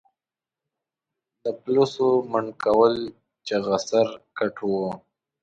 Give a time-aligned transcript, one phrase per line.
[1.43, 2.93] د پلوڅو، منډکول
[3.47, 4.71] چغه سر، ګټ و